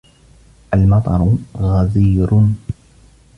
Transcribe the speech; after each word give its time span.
الْمَطَرُ 0.73 1.35
غَزِيرٌ. 1.57 2.49